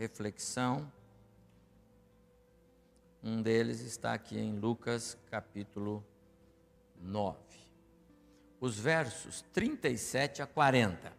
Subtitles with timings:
[0.00, 0.90] reflexão.
[3.22, 6.02] Um deles está aqui em Lucas capítulo
[7.02, 7.36] 9.
[8.58, 11.12] Os versos 37 a 40.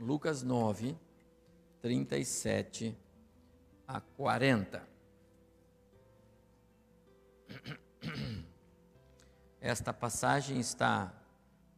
[0.00, 0.96] Lucas 9,
[1.80, 2.98] 37
[3.86, 4.82] a 40.
[9.60, 11.14] Esta passagem está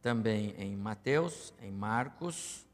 [0.01, 2.65] também em Mateus, em Marcos,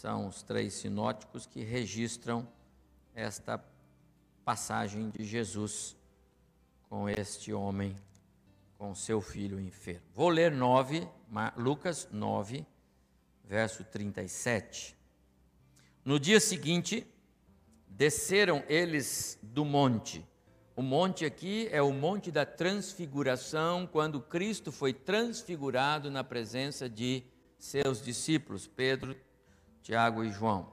[0.00, 2.48] são os três sinóticos que registram
[3.14, 3.62] esta
[4.42, 5.94] passagem de Jesus
[6.88, 7.94] com este homem,
[8.78, 10.06] com seu filho enfermo.
[10.14, 11.06] Vou ler 9,
[11.54, 12.64] Lucas 9,
[13.44, 14.96] verso 37.
[16.02, 17.06] No dia seguinte,
[17.86, 20.26] desceram eles do monte.
[20.74, 27.22] O monte aqui é o monte da transfiguração, quando Cristo foi transfigurado na presença de
[27.58, 29.14] seus discípulos, Pedro,
[29.82, 30.68] Tiago e João.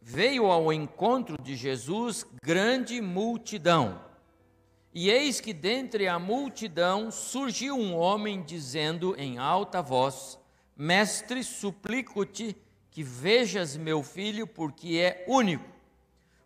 [0.00, 4.00] Veio ao encontro de Jesus grande multidão.
[4.92, 10.38] E eis que dentre a multidão surgiu um homem dizendo em alta voz:
[10.76, 12.56] Mestre, suplico-te
[12.90, 15.68] que vejas meu filho, porque é único.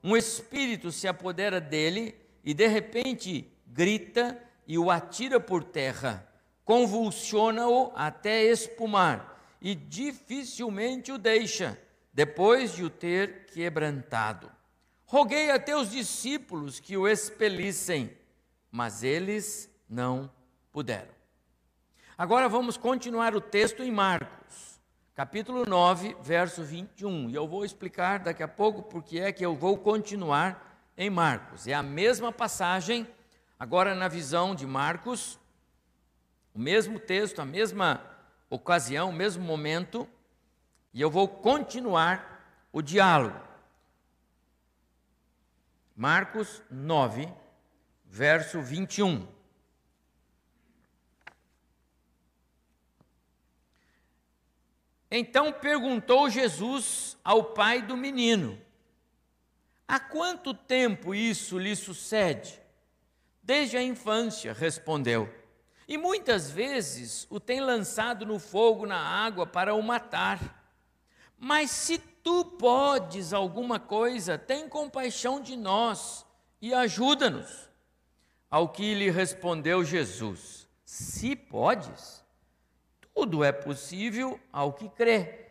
[0.03, 6.29] Um espírito se apodera dele e de repente grita e o atira por terra,
[6.65, 9.34] convulsiona-o até espumar
[9.65, 11.81] e dificilmente o deixa,
[12.13, 14.53] depois de o ter quebrantado.
[15.07, 18.15] Roguei a teus discípulos que o expelissem,
[18.71, 20.31] mas eles não
[20.71, 21.15] puderam.
[22.17, 24.79] Agora vamos continuar o texto em Marcos,
[25.15, 27.31] capítulo 9, verso 21.
[27.31, 31.67] E eu vou explicar daqui a pouco porque é que eu vou continuar em Marcos.
[31.67, 33.09] É a mesma passagem,
[33.59, 35.39] agora na visão de Marcos,
[36.53, 38.14] o mesmo texto, a mesma
[38.55, 40.09] ocasião, mesmo momento,
[40.93, 43.41] e eu vou continuar o diálogo.
[45.97, 47.29] Marcos 9,
[48.05, 49.27] verso 21.
[55.11, 58.61] Então perguntou Jesus ao pai do menino:
[59.87, 62.61] Há quanto tempo isso lhe sucede?
[63.41, 65.33] Desde a infância, respondeu.
[65.87, 70.41] E muitas vezes o tem lançado no fogo, na água, para o matar.
[71.39, 76.25] Mas se tu podes alguma coisa, tem compaixão de nós
[76.61, 77.69] e ajuda-nos.
[78.51, 82.25] Ao que lhe respondeu Jesus: Se podes,
[83.15, 85.51] tudo é possível ao que crê.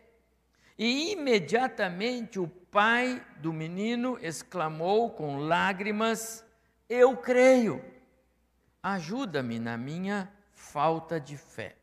[0.76, 6.44] E imediatamente o pai do menino exclamou com lágrimas:
[6.88, 7.93] Eu creio
[8.84, 11.74] ajuda-me na minha falta de fé.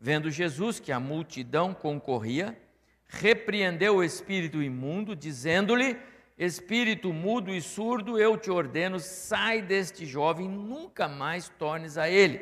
[0.00, 2.58] Vendo Jesus que a multidão concorria,
[3.06, 6.00] repreendeu o espírito imundo, dizendo-lhe:
[6.38, 12.40] Espírito mudo e surdo, eu te ordeno, sai deste jovem, nunca mais tornes a ele.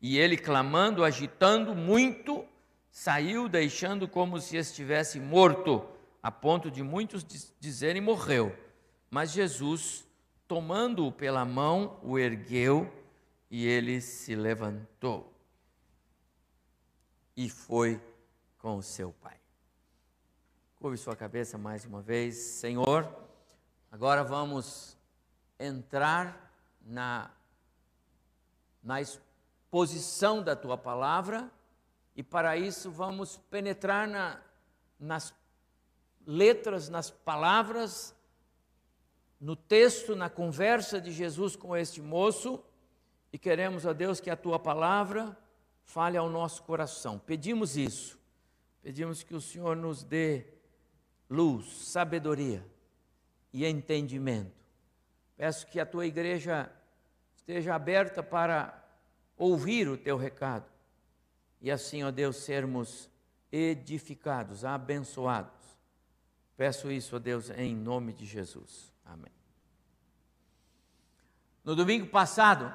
[0.00, 2.44] E ele, clamando, agitando muito,
[2.90, 5.86] saiu, deixando como se estivesse morto,
[6.20, 7.24] a ponto de muitos
[7.60, 8.54] dizerem morreu.
[9.08, 10.04] Mas Jesus,
[10.48, 12.90] tomando-o pela mão, o ergueu
[13.52, 15.30] e ele se levantou
[17.36, 18.02] e foi
[18.56, 19.38] com o seu pai.
[20.76, 23.06] Curve sua cabeça mais uma vez, Senhor.
[23.90, 24.96] Agora vamos
[25.60, 27.30] entrar na,
[28.82, 31.52] na exposição da tua palavra
[32.16, 34.40] e para isso vamos penetrar na,
[34.98, 35.34] nas
[36.26, 38.16] letras, nas palavras,
[39.38, 42.64] no texto, na conversa de Jesus com este moço
[43.32, 45.36] e queremos, ó Deus, que a tua palavra
[45.84, 47.18] fale ao nosso coração.
[47.18, 48.18] Pedimos isso.
[48.82, 50.46] Pedimos que o Senhor nos dê
[51.30, 52.66] luz, sabedoria
[53.52, 54.66] e entendimento.
[55.36, 56.70] Peço que a tua igreja
[57.34, 58.78] esteja aberta para
[59.36, 60.72] ouvir o teu recado
[61.62, 63.08] e assim, ó Deus, sermos
[63.50, 65.52] edificados, abençoados.
[66.56, 68.92] Peço isso, ó Deus, em nome de Jesus.
[69.04, 69.32] Amém.
[71.64, 72.74] No domingo passado,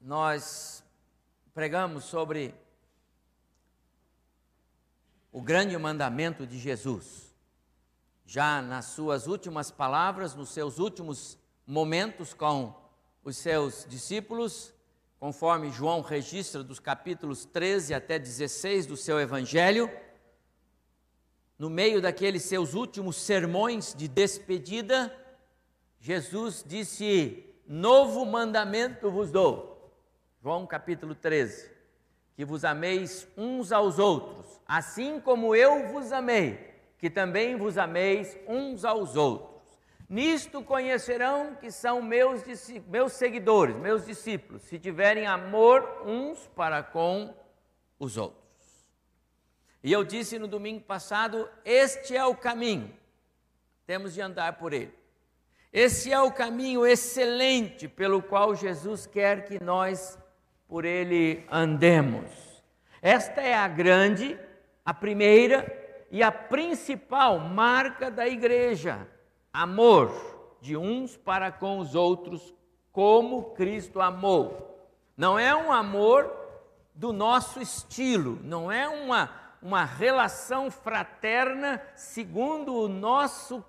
[0.00, 0.82] nós
[1.52, 2.54] pregamos sobre
[5.30, 7.34] o grande mandamento de Jesus.
[8.24, 12.74] Já nas suas últimas palavras, nos seus últimos momentos com
[13.22, 14.72] os seus discípulos,
[15.18, 19.90] conforme João registra dos capítulos 13 até 16 do seu evangelho,
[21.58, 25.14] no meio daqueles seus últimos sermões de despedida,
[26.00, 29.69] Jesus disse: Novo mandamento vos dou.
[30.42, 31.70] João capítulo 13:
[32.34, 38.38] Que vos ameis uns aos outros, assim como eu vos amei, que também vos ameis
[38.48, 39.50] uns aos outros.
[40.08, 42.42] Nisto conhecerão que são meus,
[42.88, 47.34] meus seguidores, meus discípulos, se tiverem amor uns para com
[47.98, 48.40] os outros.
[49.84, 52.96] E eu disse no domingo passado: este é o caminho,
[53.86, 54.98] temos de andar por ele.
[55.72, 60.18] Esse é o caminho excelente pelo qual Jesus quer que nós
[60.70, 62.30] por ele andemos.
[63.02, 64.38] Esta é a grande,
[64.84, 65.66] a primeira
[66.12, 69.08] e a principal marca da igreja:
[69.52, 70.12] amor
[70.60, 72.54] de uns para com os outros,
[72.92, 74.88] como Cristo amou.
[75.16, 76.32] Não é um amor
[76.94, 79.28] do nosso estilo, não é uma,
[79.60, 83.64] uma relação fraterna segundo o nosso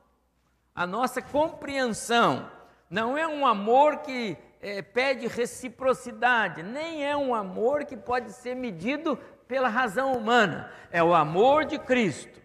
[0.74, 2.50] a nossa compreensão.
[2.90, 8.56] Não é um amor que é, pede reciprocidade, nem é um amor que pode ser
[8.56, 9.18] medido
[9.48, 10.72] pela razão humana.
[10.92, 12.40] É o amor de Cristo,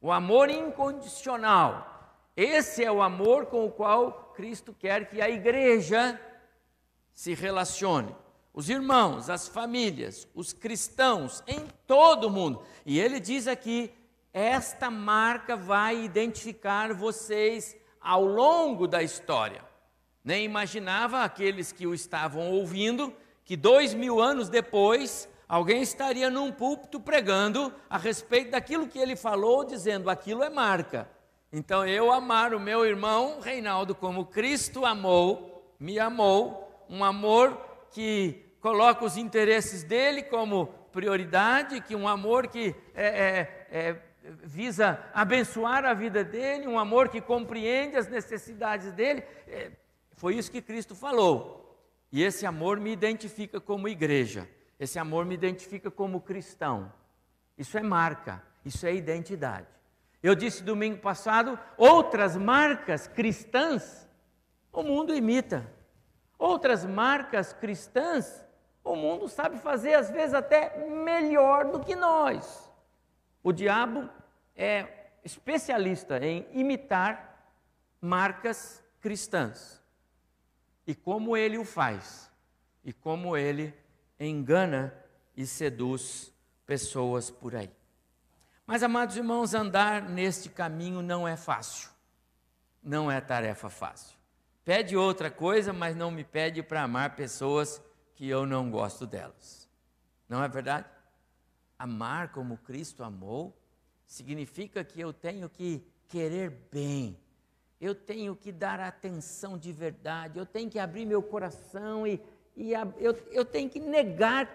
[0.00, 1.86] o amor incondicional.
[2.36, 6.20] Esse é o amor com o qual Cristo quer que a igreja
[7.12, 8.14] se relacione.
[8.52, 12.62] Os irmãos, as famílias, os cristãos em todo o mundo.
[12.84, 13.92] E ele diz aqui
[14.32, 19.67] esta marca vai identificar vocês ao longo da história.
[20.28, 23.14] Nem imaginava aqueles que o estavam ouvindo
[23.46, 29.16] que dois mil anos depois alguém estaria num púlpito pregando a respeito daquilo que ele
[29.16, 31.08] falou, dizendo aquilo é marca.
[31.50, 37.58] Então eu amar o meu irmão Reinaldo como Cristo amou, me amou, um amor
[37.90, 43.96] que coloca os interesses dele como prioridade, que um amor que é, é, é
[44.44, 49.24] visa abençoar a vida dele, um amor que compreende as necessidades dele.
[50.18, 51.80] Foi isso que Cristo falou.
[52.10, 54.48] E esse amor me identifica como igreja,
[54.78, 56.92] esse amor me identifica como cristão.
[57.56, 59.66] Isso é marca, isso é identidade.
[60.20, 64.08] Eu disse domingo passado, outras marcas cristãs
[64.72, 65.70] o mundo imita.
[66.36, 68.44] Outras marcas cristãs
[68.82, 72.68] o mundo sabe fazer, às vezes até melhor do que nós.
[73.42, 74.08] O diabo
[74.56, 77.52] é especialista em imitar
[78.00, 79.77] marcas cristãs.
[80.88, 82.30] E como ele o faz,
[82.82, 83.74] e como ele
[84.18, 84.94] engana
[85.36, 86.32] e seduz
[86.64, 87.70] pessoas por aí.
[88.66, 91.90] Mas, amados irmãos, andar neste caminho não é fácil.
[92.82, 94.16] Não é tarefa fácil.
[94.64, 97.82] Pede outra coisa, mas não me pede para amar pessoas
[98.14, 99.68] que eu não gosto delas.
[100.26, 100.86] Não é verdade?
[101.78, 103.54] Amar como Cristo amou
[104.06, 107.20] significa que eu tenho que querer bem,
[107.80, 112.20] eu tenho que dar atenção de verdade, eu tenho que abrir meu coração e,
[112.56, 114.48] e a, eu, eu tenho que negar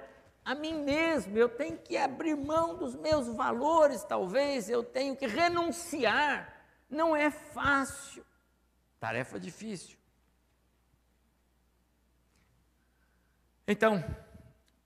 [0.43, 5.25] a mim mesmo, eu tenho que abrir mão dos meus valores, talvez, eu tenho que
[5.25, 6.53] renunciar.
[6.89, 8.25] Não é fácil,
[8.99, 9.97] tarefa difícil.
[13.65, 14.03] Então,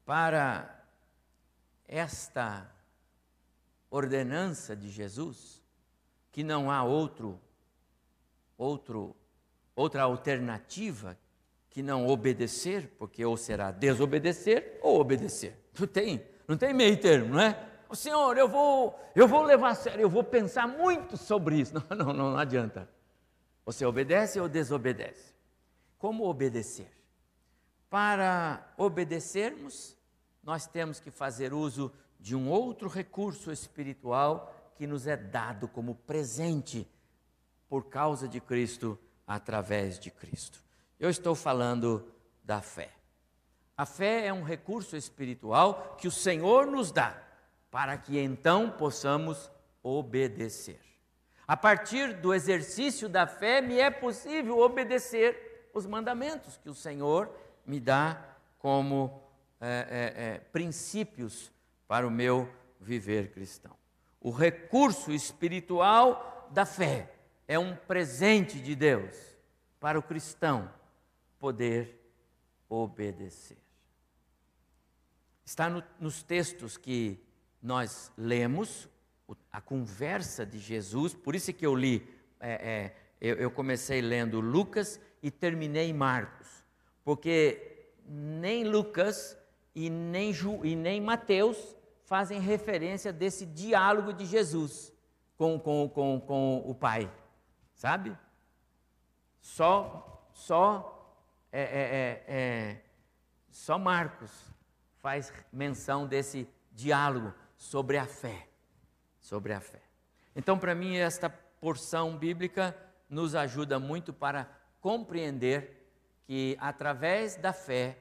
[0.05, 0.85] para
[1.87, 2.69] esta
[3.89, 5.63] ordenança de Jesus,
[6.31, 7.41] que não há outro,
[8.57, 9.15] outro,
[9.75, 11.17] outra alternativa
[11.69, 15.55] que não obedecer, porque ou será desobedecer ou obedecer.
[15.79, 17.67] Não tem, não tem meio termo, não é?
[17.89, 21.73] O Senhor, eu vou, eu vou levar a sério, eu vou pensar muito sobre isso.
[21.89, 22.89] Não, não, não, não adianta.
[23.65, 25.33] Você obedece ou desobedece?
[25.97, 26.91] Como obedecer?
[27.89, 29.97] Para obedecermos,
[30.43, 35.95] nós temos que fazer uso de um outro recurso espiritual que nos é dado como
[35.95, 36.87] presente
[37.69, 40.63] por causa de Cristo, através de Cristo.
[40.99, 42.11] Eu estou falando
[42.43, 42.91] da fé.
[43.75, 47.21] A fé é um recurso espiritual que o Senhor nos dá
[47.69, 49.51] para que então possamos
[49.83, 50.79] obedecer.
[51.47, 57.29] A partir do exercício da fé, me é possível obedecer os mandamentos que o Senhor
[57.65, 58.19] me dá
[58.57, 59.21] como
[59.61, 59.67] é,
[60.17, 61.51] é, é, princípios
[61.87, 63.75] para o meu viver cristão.
[64.19, 67.11] O recurso espiritual da fé
[67.47, 69.15] é um presente de Deus
[69.79, 70.71] para o cristão
[71.39, 72.11] poder
[72.67, 73.57] obedecer.
[75.45, 77.19] Está no, nos textos que
[77.61, 78.89] nós lemos
[79.51, 82.07] a conversa de Jesus, por isso que eu li,
[82.39, 86.47] é, é, eu, eu comecei lendo Lucas e terminei Marcos,
[87.03, 89.37] porque nem Lucas
[89.75, 94.93] e nem, Ju, e nem Mateus fazem referência desse diálogo de Jesus
[95.37, 97.11] com, com, com, com o Pai,
[97.77, 98.17] sabe?
[99.39, 101.15] Só, só,
[101.51, 102.81] é, é, é, é
[103.49, 104.31] só Marcos
[104.99, 108.47] faz menção desse diálogo sobre a fé,
[109.19, 109.81] sobre a fé.
[110.35, 112.75] Então, para mim, esta porção bíblica
[113.09, 114.49] nos ajuda muito para
[114.81, 115.89] compreender
[116.25, 117.97] que através da fé,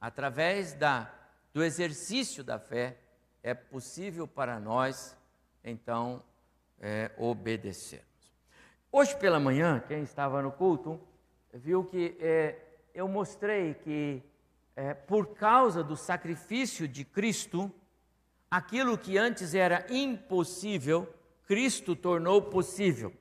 [0.00, 1.12] através da,
[1.54, 2.98] do exercício da fé,
[3.42, 5.16] é possível para nós,
[5.62, 6.22] então,
[6.80, 8.07] é, obedecermos.
[8.90, 10.98] Hoje pela manhã, quem estava no culto,
[11.52, 12.56] viu que é,
[12.94, 14.22] eu mostrei que,
[14.74, 17.70] é, por causa do sacrifício de Cristo,
[18.50, 21.06] aquilo que antes era impossível,
[21.46, 23.12] Cristo tornou possível.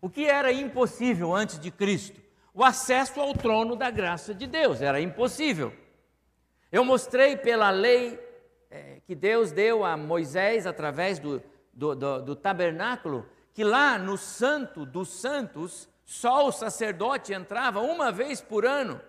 [0.00, 2.20] O que era impossível antes de Cristo?
[2.54, 5.72] O acesso ao trono da graça de Deus era impossível.
[6.70, 8.20] Eu mostrei pela lei
[8.70, 13.26] é, que Deus deu a Moisés através do, do, do, do tabernáculo,
[13.58, 19.00] que lá no Santo dos Santos, só o sacerdote entrava uma vez por ano.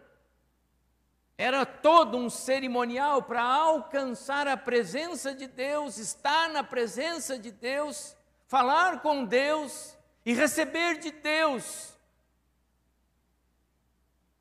[1.37, 8.17] Era todo um cerimonial para alcançar a presença de Deus, estar na presença de Deus,
[8.47, 11.93] falar com Deus e receber de Deus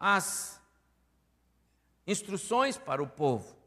[0.00, 0.58] as
[2.06, 3.57] instruções para o povo.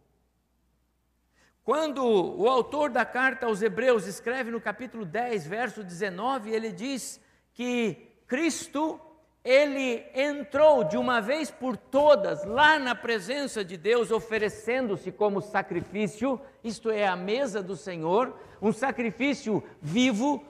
[1.63, 7.21] Quando o autor da carta aos Hebreus escreve no capítulo 10, verso 19, ele diz
[7.53, 8.99] que Cristo,
[9.43, 16.41] ele entrou de uma vez por todas lá na presença de Deus, oferecendo-se como sacrifício,
[16.63, 20.43] isto é, a mesa do Senhor, um sacrifício vivo,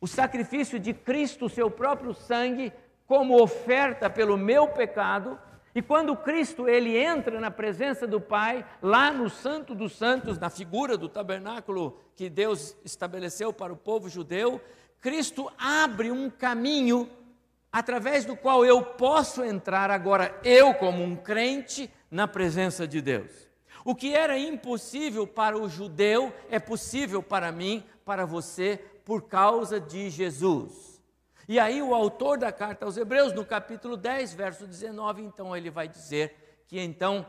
[0.00, 2.72] o sacrifício de Cristo, seu próprio sangue,
[3.08, 5.36] como oferta pelo meu pecado,
[5.74, 10.48] e quando Cristo ele entra na presença do Pai, lá no Santo dos Santos, na
[10.48, 14.60] figura do tabernáculo que Deus estabeleceu para o povo judeu,
[15.00, 17.10] Cristo abre um caminho
[17.72, 23.32] através do qual eu posso entrar agora, eu como um crente, na presença de Deus.
[23.84, 29.80] O que era impossível para o judeu é possível para mim, para você, por causa
[29.80, 30.93] de Jesus.
[31.46, 35.70] E aí, o autor da carta aos Hebreus, no capítulo 10, verso 19, então ele
[35.70, 37.26] vai dizer que então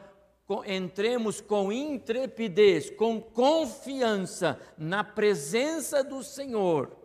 [0.66, 6.96] entremos com intrepidez, com confiança na presença do Senhor,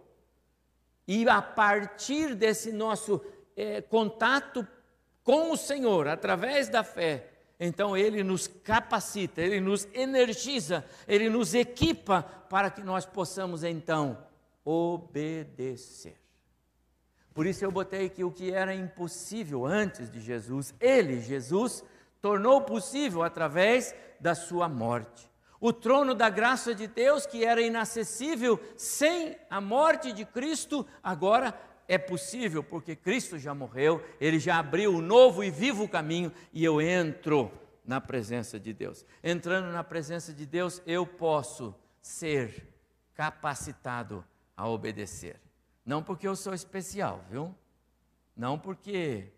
[1.08, 3.20] e a partir desse nosso
[3.56, 4.66] é, contato
[5.24, 11.54] com o Senhor, através da fé, então Ele nos capacita, Ele nos energiza, Ele nos
[11.54, 14.18] equipa para que nós possamos então
[14.64, 16.19] obedecer.
[17.34, 21.84] Por isso eu botei que o que era impossível antes de Jesus, ele, Jesus,
[22.20, 25.30] tornou possível através da sua morte.
[25.60, 31.54] O trono da graça de Deus, que era inacessível sem a morte de Cristo, agora
[31.86, 36.64] é possível, porque Cristo já morreu, ele já abriu um novo e vivo caminho e
[36.64, 37.50] eu entro
[37.84, 39.04] na presença de Deus.
[39.22, 42.68] Entrando na presença de Deus, eu posso ser
[43.14, 44.24] capacitado
[44.56, 45.38] a obedecer.
[45.84, 47.54] Não porque eu sou especial, viu?
[48.36, 49.32] Não porque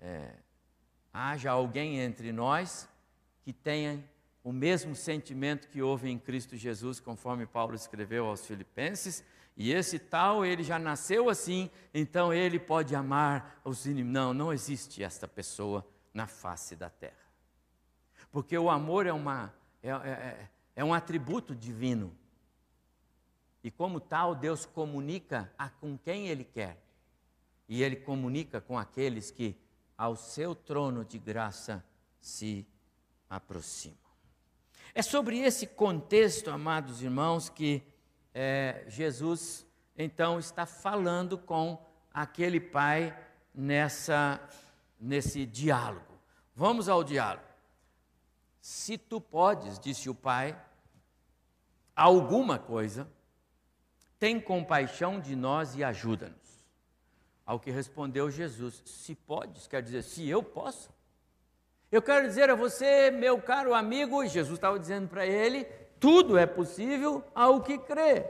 [0.00, 0.34] é,
[1.12, 2.88] haja alguém entre nós
[3.42, 4.02] que tenha
[4.42, 9.24] o mesmo sentimento que houve em Cristo Jesus, conforme Paulo escreveu aos Filipenses,
[9.56, 14.12] e esse tal, ele já nasceu assim, então ele pode amar os inimigos.
[14.12, 17.14] Não, não existe esta pessoa na face da terra.
[18.30, 22.16] Porque o amor é, uma, é, é, é um atributo divino.
[23.62, 26.82] E como tal, Deus comunica a com quem Ele quer.
[27.68, 29.56] E Ele comunica com aqueles que
[29.96, 31.84] ao seu trono de graça
[32.20, 32.66] se
[33.28, 33.98] aproximam.
[34.94, 37.82] É sobre esse contexto, amados irmãos, que
[38.34, 41.78] é, Jesus então está falando com
[42.12, 43.16] aquele pai
[43.54, 44.40] nessa,
[44.98, 46.18] nesse diálogo.
[46.56, 47.44] Vamos ao diálogo.
[48.60, 50.58] Se tu podes, disse o pai,
[51.94, 53.06] alguma coisa,
[54.20, 56.36] tem compaixão de nós e ajuda-nos.
[57.44, 60.90] Ao que respondeu Jesus: Se podes, quer dizer, se eu posso.
[61.90, 65.64] Eu quero dizer a você, meu caro amigo, Jesus estava dizendo para ele:
[65.98, 68.26] tudo é possível ao que crê.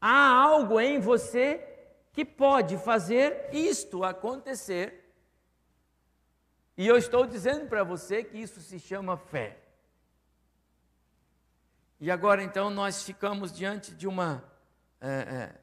[0.00, 1.64] Há algo em você
[2.12, 5.12] que pode fazer isto acontecer.
[6.76, 9.56] E eu estou dizendo para você que isso se chama fé.
[12.00, 14.44] E agora então nós ficamos diante de uma
[15.00, 15.54] é, é,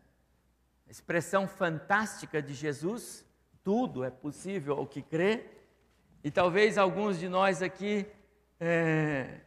[0.90, 3.26] expressão fantástica de Jesus:
[3.64, 5.46] tudo é possível ao que crê.
[6.24, 8.06] E talvez alguns de nós aqui
[8.60, 9.40] é,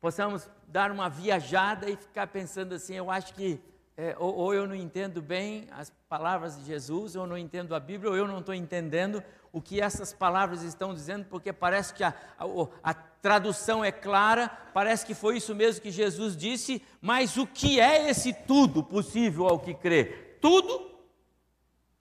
[0.00, 3.60] possamos dar uma viajada e ficar pensando assim: eu acho que
[3.94, 7.74] é, ou, ou, eu não entendo bem as palavras de Jesus, ou eu não entendo
[7.74, 9.22] a Bíblia, ou eu não estou entendendo
[9.52, 14.48] o que essas palavras estão dizendo, porque parece que a, a, a tradução é clara,
[14.74, 19.46] parece que foi isso mesmo que Jesus disse, mas o que é esse tudo possível
[19.46, 20.04] ao que crê?
[20.40, 20.90] Tudo?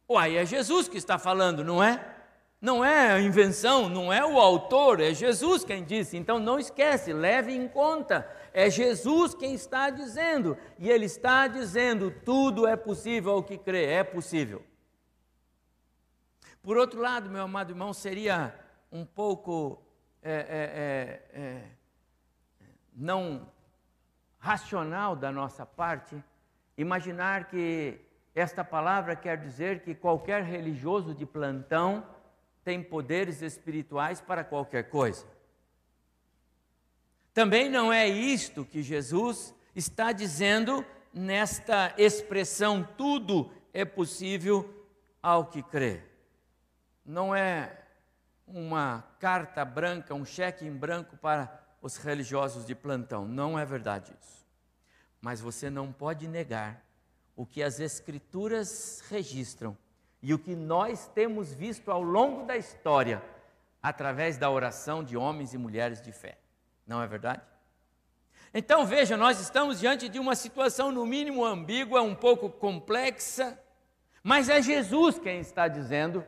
[0.10, 2.04] Uai, é Jesus que está falando, não é?
[2.60, 6.18] Não é a invenção, não é o autor, é Jesus quem disse.
[6.18, 8.28] Então não esquece, leve em conta.
[8.54, 10.58] É Jesus quem está dizendo.
[10.78, 14.64] E ele está dizendo: tudo é possível ao que crê, é possível.
[16.62, 18.54] Por outro lado, meu amado irmão, seria
[18.92, 19.82] um pouco
[20.24, 21.64] é, é, é, é
[22.94, 23.48] não
[24.40, 26.22] racional da nossa parte
[26.78, 28.00] imaginar que
[28.34, 32.06] esta palavra quer dizer que qualquer religioso de plantão
[32.64, 35.26] tem poderes espirituais para qualquer coisa.
[37.34, 44.88] Também não é isto que Jesus está dizendo nesta expressão: tudo é possível
[45.22, 46.02] ao que crê.
[47.06, 47.81] Não é
[48.48, 53.26] uma carta branca, um cheque em branco para os religiosos de plantão.
[53.26, 54.46] Não é verdade isso.
[55.20, 56.84] Mas você não pode negar
[57.36, 59.78] o que as Escrituras registram
[60.22, 63.24] e o que nós temos visto ao longo da história,
[63.82, 66.38] através da oração de homens e mulheres de fé.
[66.86, 67.42] Não é verdade?
[68.54, 73.58] Então veja, nós estamos diante de uma situação, no mínimo ambígua, um pouco complexa,
[74.22, 76.24] mas é Jesus quem está dizendo,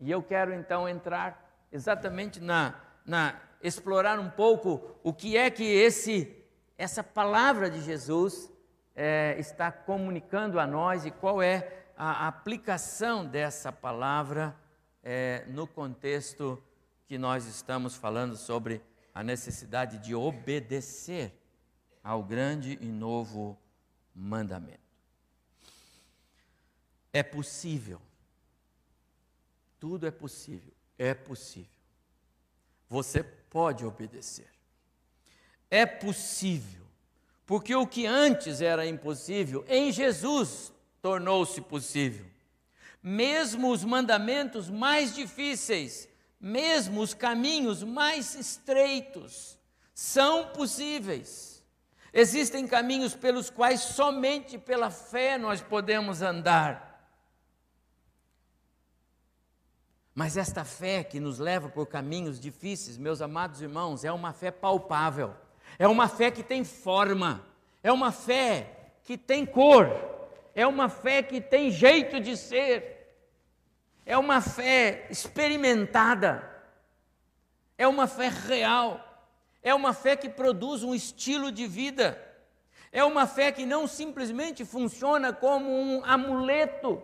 [0.00, 1.45] e eu quero então entrar
[1.76, 6.34] exatamente na, na explorar um pouco o que é que esse,
[6.76, 8.50] essa palavra de Jesus
[8.94, 14.56] é, está comunicando a nós e qual é a aplicação dessa palavra
[15.02, 16.62] é, no contexto
[17.06, 18.82] que nós estamos falando sobre
[19.14, 21.32] a necessidade de obedecer
[22.02, 23.58] ao grande e novo
[24.14, 24.80] mandamento.
[27.12, 28.00] É possível,
[29.78, 31.75] tudo é possível, é possível.
[32.88, 34.48] Você pode obedecer.
[35.70, 36.84] É possível,
[37.44, 40.72] porque o que antes era impossível, em Jesus
[41.02, 42.26] tornou-se possível.
[43.02, 46.08] Mesmo os mandamentos mais difíceis,
[46.40, 49.58] mesmo os caminhos mais estreitos,
[49.94, 51.64] são possíveis.
[52.12, 56.95] Existem caminhos pelos quais somente pela fé nós podemos andar.
[60.16, 64.50] Mas esta fé que nos leva por caminhos difíceis, meus amados irmãos, é uma fé
[64.50, 65.34] palpável,
[65.78, 67.44] é uma fé que tem forma,
[67.82, 69.86] é uma fé que tem cor,
[70.54, 73.14] é uma fé que tem jeito de ser,
[74.06, 76.50] é uma fé experimentada,
[77.76, 79.28] é uma fé real,
[79.62, 82.18] é uma fé que produz um estilo de vida,
[82.90, 87.02] é uma fé que não simplesmente funciona como um amuleto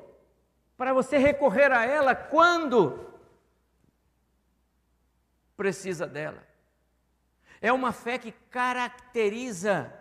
[0.83, 3.07] para você recorrer a ela quando
[5.57, 6.43] precisa dela.
[7.61, 9.95] É uma fé que caracteriza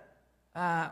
[0.56, 0.91] ah,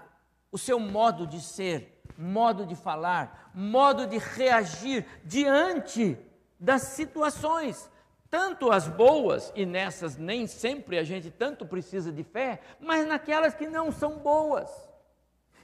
[0.52, 6.16] o seu modo de ser, modo de falar, modo de reagir diante
[6.60, 7.90] das situações,
[8.30, 13.56] tanto as boas, e nessas nem sempre a gente tanto precisa de fé, mas naquelas
[13.56, 14.70] que não são boas.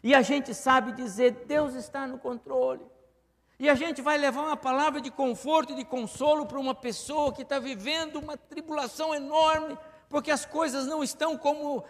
[0.02, 2.95] E a gente sabe dizer: Deus está no controle.
[3.58, 7.32] E a gente vai levar uma palavra de conforto e de consolo para uma pessoa
[7.32, 9.78] que está vivendo uma tribulação enorme,
[10.10, 11.84] porque as coisas não estão como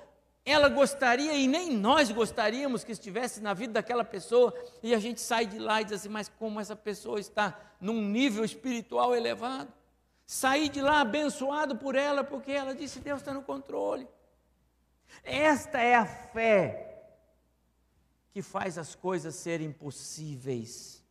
[0.46, 5.20] ela gostaria e nem nós gostaríamos que estivesse na vida daquela pessoa, e a gente
[5.20, 9.74] sai de lá e diz assim: mas como essa pessoa está num nível espiritual elevado?
[10.28, 14.08] Sair de lá abençoado por ela, porque ela disse: Deus está no controle.
[15.24, 16.92] Esta é a fé
[18.32, 21.05] que faz as coisas serem possíveis.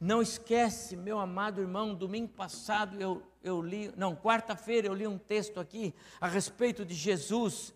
[0.00, 5.18] Não esquece, meu amado irmão, domingo passado eu, eu li, não, quarta-feira eu li um
[5.18, 7.74] texto aqui a respeito de Jesus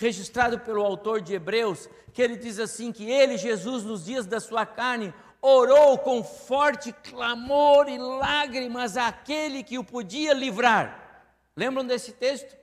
[0.00, 4.40] registrado pelo autor de Hebreus, que ele diz assim: que ele, Jesus, nos dias da
[4.40, 11.28] sua carne, orou com forte clamor e lágrimas àquele que o podia livrar.
[11.54, 12.56] Lembram desse texto?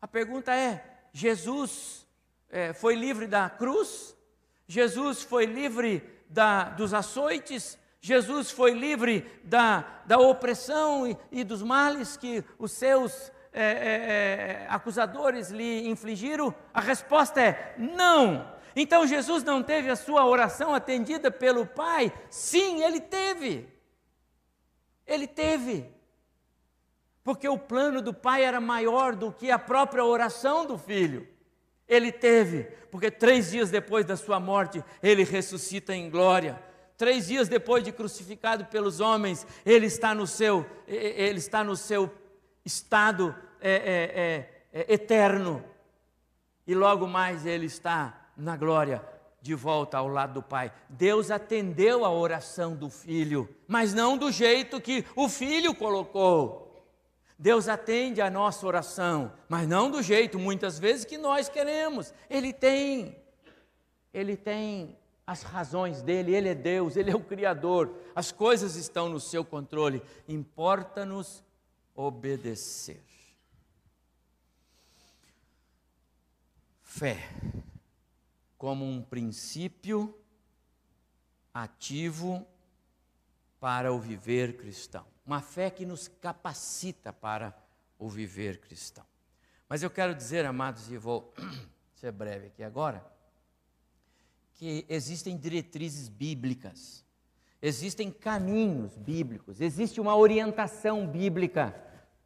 [0.00, 2.06] A pergunta é: Jesus
[2.48, 4.16] é, foi livre da cruz?
[4.66, 7.76] Jesus foi livre da, dos açoites?
[8.04, 14.66] Jesus foi livre da, da opressão e, e dos males que os seus é, é,
[14.68, 16.52] acusadores lhe infligiram?
[16.74, 18.52] A resposta é não.
[18.74, 22.12] Então Jesus não teve a sua oração atendida pelo Pai?
[22.28, 23.68] Sim, ele teve.
[25.06, 25.88] Ele teve.
[27.22, 31.28] Porque o plano do Pai era maior do que a própria oração do filho.
[31.86, 36.71] Ele teve, porque três dias depois da sua morte, ele ressuscita em glória.
[37.02, 42.08] Três dias depois de crucificado pelos homens, ele está no seu, ele está no seu
[42.64, 45.64] estado é, é, é, é, eterno.
[46.64, 49.04] E logo mais ele está na glória,
[49.40, 50.72] de volta ao lado do Pai.
[50.88, 56.86] Deus atendeu a oração do filho, mas não do jeito que o filho colocou.
[57.36, 62.14] Deus atende a nossa oração, mas não do jeito muitas vezes que nós queremos.
[62.30, 63.20] Ele tem,
[64.14, 64.96] ele tem
[65.32, 69.44] as razões dele, ele é Deus, ele é o Criador, as coisas estão no seu
[69.44, 71.42] controle, importa-nos
[71.94, 73.02] obedecer.
[76.82, 77.18] Fé
[78.58, 80.14] como um princípio
[81.52, 82.46] ativo
[83.58, 85.06] para o viver cristão.
[85.24, 87.56] Uma fé que nos capacita para
[87.98, 89.04] o viver cristão.
[89.68, 91.32] Mas eu quero dizer, amados, e vou
[91.96, 93.04] ser breve aqui agora,
[94.62, 97.04] que existem diretrizes bíblicas,
[97.60, 101.74] existem caminhos bíblicos, existe uma orientação bíblica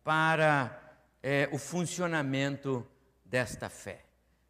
[0.05, 2.87] para é, o funcionamento
[3.25, 4.05] desta fé.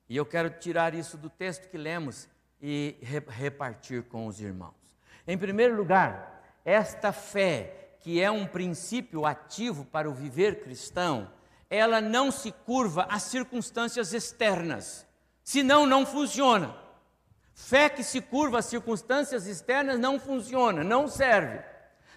[0.09, 2.29] E eu quero tirar isso do texto que lemos
[2.61, 2.96] e
[3.29, 4.75] repartir com os irmãos.
[5.25, 11.31] Em primeiro lugar, esta fé, que é um princípio ativo para o viver cristão,
[11.70, 15.07] ela não se curva às circunstâncias externas,
[15.44, 16.85] senão não funciona.
[17.57, 21.59] Fé que se curva às circunstâncias externas não funciona, não serve.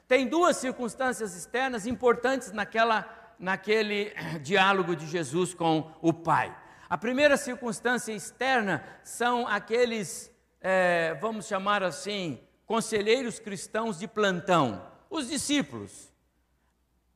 [0.06, 3.08] Tem duas circunstâncias externas importantes naquela,
[3.40, 6.56] naquele diálogo de Jesus com o Pai.
[6.90, 15.30] A primeira circunstância externa são aqueles, é, vamos chamar assim, conselheiros cristãos de plantão, os
[15.30, 16.14] discípulos.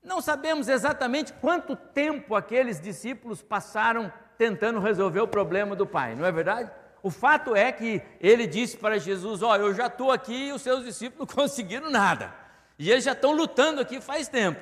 [0.02, 6.26] Não sabemos exatamente quanto tempo aqueles discípulos passaram tentando resolver o problema do pai, não
[6.26, 6.72] é verdade?
[7.04, 10.52] O fato é que ele disse para Jesus: Ó, oh, eu já estou aqui e
[10.54, 12.34] os seus discípulos não conseguiram nada.
[12.80, 14.60] E eles já estão lutando aqui faz tempo.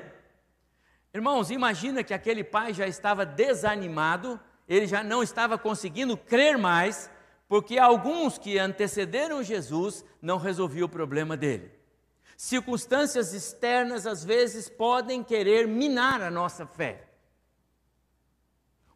[1.14, 7.10] Irmãos, imagina que aquele pai já estava desanimado ele já não estava conseguindo crer mais,
[7.48, 11.70] porque alguns que antecederam Jesus não resolviam o problema dele.
[12.36, 17.04] Circunstâncias externas às vezes podem querer minar a nossa fé.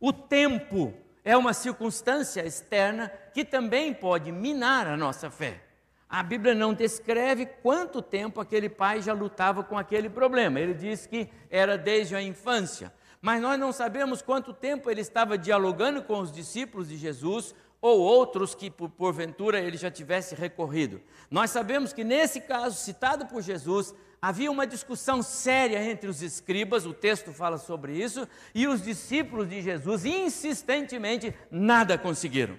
[0.01, 0.95] O tempo
[1.27, 5.61] é uma circunstância externa que também pode minar a nossa fé.
[6.09, 10.59] A Bíblia não descreve quanto tempo aquele pai já lutava com aquele problema.
[10.59, 12.91] Ele diz que era desde a infância
[13.27, 17.99] mas nós não sabemos quanto tempo ele estava dialogando com os discípulos de Jesus ou
[17.99, 21.01] outros que porventura ele já tivesse recorrido.
[21.29, 23.93] Nós sabemos que nesse caso citado por Jesus,
[24.27, 29.49] havia uma discussão séria entre os escribas, o texto fala sobre isso, e os discípulos
[29.49, 32.59] de Jesus insistentemente nada conseguiram.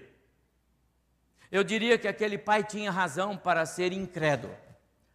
[1.52, 4.56] Eu diria que aquele pai tinha razão para ser incrédulo.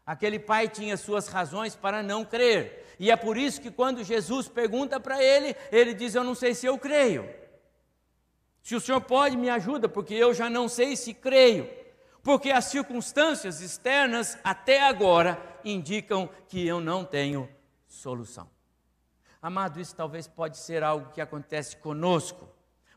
[0.04, 2.96] Aquele pai tinha suas razões para não crer.
[3.00, 6.54] E é por isso que quando Jesus pergunta para ele, ele diz: Eu não sei
[6.54, 7.26] se eu creio.
[8.62, 11.66] Se o senhor pode, me ajuda, porque eu já não sei se creio.
[12.22, 17.48] Porque as circunstâncias externas, até agora, indicam que eu não tenho
[17.86, 18.48] solução.
[19.40, 22.48] Amado, isso talvez pode ser algo que acontece conosco.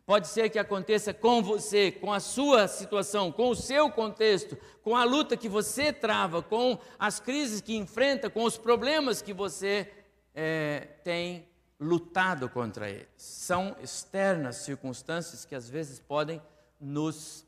[0.05, 4.95] Pode ser que aconteça com você, com a sua situação, com o seu contexto, com
[4.95, 9.91] a luta que você trava, com as crises que enfrenta, com os problemas que você
[10.35, 11.47] é, tem
[11.79, 13.07] lutado contra eles.
[13.17, 16.39] São externas circunstâncias que às vezes podem
[16.79, 17.44] nos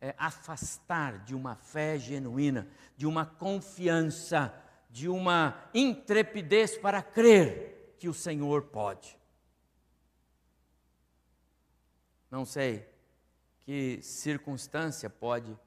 [0.00, 4.54] é, afastar de uma fé genuína, de uma confiança,
[4.90, 9.18] de uma intrepidez para crer que o Senhor pode.
[12.30, 12.88] Não sei
[13.60, 15.58] que circunstância pode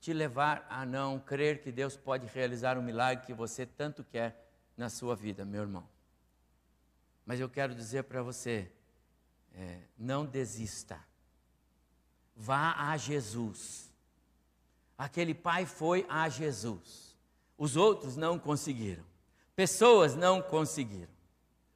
[0.00, 4.48] te levar a não crer que Deus pode realizar um milagre que você tanto quer
[4.76, 5.88] na sua vida, meu irmão.
[7.24, 8.70] Mas eu quero dizer para você:
[9.54, 10.98] é, não desista.
[12.34, 13.90] Vá a Jesus.
[14.96, 17.16] Aquele pai foi a Jesus.
[17.56, 19.04] Os outros não conseguiram.
[19.54, 21.12] Pessoas não conseguiram.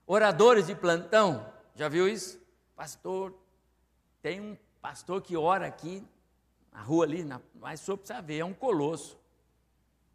[0.06, 2.40] Oradores de plantão, já viu isso?
[2.74, 3.34] Pastor,
[4.22, 6.06] tem um pastor que ora aqui,
[6.72, 9.18] na rua ali, na, mas senhor precisa ver, é um colosso.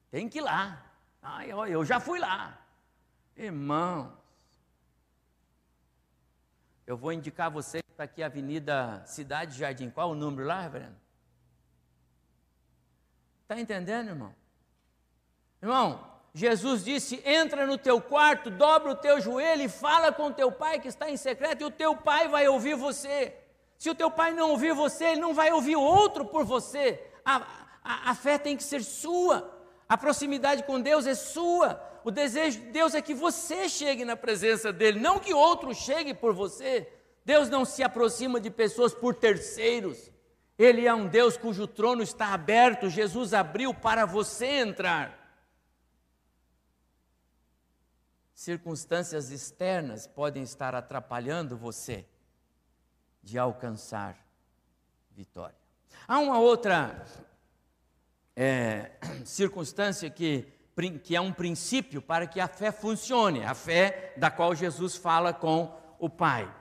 [0.10, 0.86] Tem que ir lá.
[1.22, 2.58] Ai, eu já fui lá.
[3.36, 4.22] Irmãos,
[6.92, 9.92] Eu vou indicar você para aqui a Avenida Cidade Jardim.
[9.92, 10.96] Qual o número lá, reverendo?
[13.44, 14.34] Está entendendo, irmão?
[15.62, 20.52] Irmão, Jesus disse: entra no teu quarto, dobra o teu joelho e fala com teu
[20.52, 23.38] pai que está em secreto, e o teu pai vai ouvir você.
[23.78, 27.00] Se o teu pai não ouvir você, ele não vai ouvir outro por você.
[27.24, 27.36] A,
[27.84, 31.80] a, a fé tem que ser sua, a proximidade com Deus é sua.
[32.04, 36.16] O desejo de Deus é que você chegue na presença dele, não que outro chegue
[36.16, 36.92] por você.
[37.24, 40.12] Deus não se aproxima de pessoas por terceiros.
[40.58, 45.22] Ele é um Deus cujo trono está aberto, Jesus abriu para você entrar.
[48.42, 52.08] circunstâncias externas podem estar atrapalhando você
[53.22, 54.18] de alcançar
[55.12, 55.56] vitória.
[56.08, 57.06] Há uma outra
[58.36, 60.48] é, circunstância que,
[61.04, 65.32] que é um princípio para que a fé funcione, a fé da qual Jesus fala
[65.32, 66.52] com o Pai.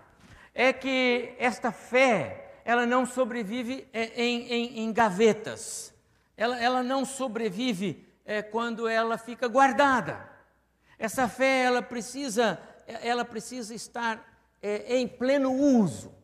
[0.55, 5.95] É que esta fé, ela não sobrevive é, em, em, em gavetas,
[6.37, 10.29] ela, ela não sobrevive é, quando ela fica guardada.
[10.99, 14.25] Essa fé ela precisa, ela precisa estar
[14.63, 16.15] é, em pleno uso.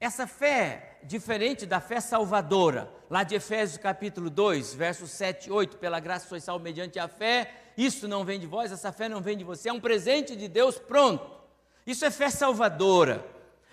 [0.00, 5.76] Essa fé, diferente da fé salvadora, lá de Efésios capítulo 2, versos 7 e 8,
[5.76, 9.20] pela graça sois salvo mediante a fé, isso não vem de vós, essa fé não
[9.20, 11.30] vem de você, é um presente de Deus pronto.
[11.86, 13.24] Isso é fé salvadora.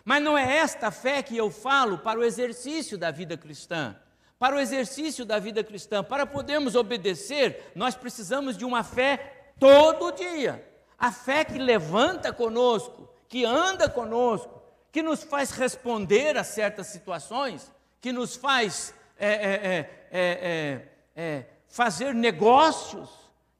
[0.09, 3.95] Mas não é esta fé que eu falo para o exercício da vida cristã.
[4.39, 10.11] Para o exercício da vida cristã, para podermos obedecer, nós precisamos de uma fé todo
[10.11, 10.67] dia.
[10.97, 14.59] A fé que levanta conosco, que anda conosco,
[14.91, 21.45] que nos faz responder a certas situações, que nos faz é é, é, é, é,
[21.67, 23.11] fazer negócios,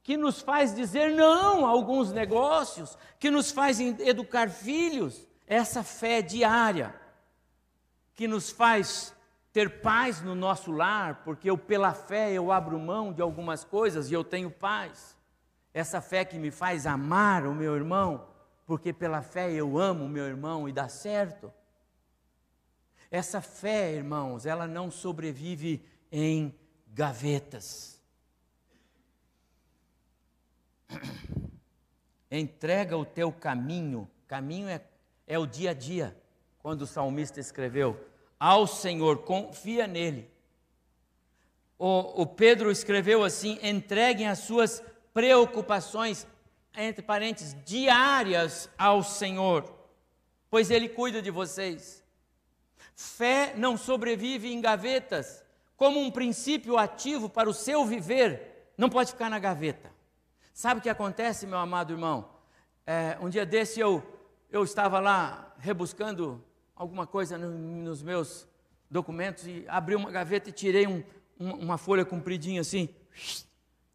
[0.01, 6.21] que nos faz dizer não a alguns negócios, que nos faz educar filhos, essa fé
[6.21, 6.93] diária,
[8.13, 9.15] que nos faz
[9.51, 14.11] ter paz no nosso lar, porque eu pela fé eu abro mão de algumas coisas
[14.11, 15.17] e eu tenho paz.
[15.73, 18.27] Essa fé que me faz amar o meu irmão,
[18.67, 21.51] porque pela fé eu amo o meu irmão e dá certo.
[23.09, 26.55] Essa fé, irmãos, ela não sobrevive em
[26.89, 27.99] gavetas.
[32.29, 34.79] Entrega o teu caminho, caminho é,
[35.29, 36.17] é o dia a dia.
[36.57, 38.05] Quando o salmista escreveu,
[38.37, 40.29] ao Senhor, confia nele.
[41.77, 46.27] O, o Pedro escreveu assim: entreguem as suas preocupações,
[46.75, 49.73] entre parênteses, diárias ao Senhor,
[50.49, 52.03] pois Ele cuida de vocês.
[52.95, 55.45] Fé não sobrevive em gavetas,
[55.77, 59.89] como um princípio ativo para o seu viver, não pode ficar na gaveta.
[60.53, 62.29] Sabe o que acontece, meu amado irmão?
[62.85, 64.03] É, um dia desse eu,
[64.51, 66.43] eu estava lá rebuscando
[66.75, 68.47] alguma coisa no, nos meus
[68.89, 71.03] documentos e abri uma gaveta e tirei um,
[71.37, 72.89] uma, uma folha compridinha assim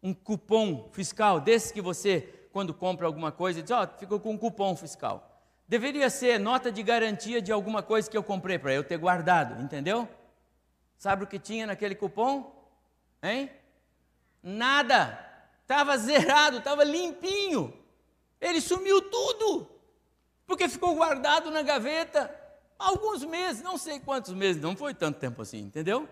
[0.05, 2.21] um cupom fiscal, desse que você,
[2.53, 5.41] quando compra alguma coisa, diz: Ó, oh, ficou com um cupom fiscal.
[5.67, 9.59] Deveria ser nota de garantia de alguma coisa que eu comprei para eu ter guardado,
[9.63, 10.07] entendeu?
[10.95, 12.55] Sabe o que tinha naquele cupom?
[13.23, 13.49] Hein?
[14.43, 15.19] Nada.
[15.63, 17.73] Estava zerado, estava limpinho.
[18.39, 19.67] Ele sumiu tudo.
[20.45, 22.33] Porque ficou guardado na gaveta
[22.77, 26.07] alguns meses, não sei quantos meses, não foi tanto tempo assim, entendeu?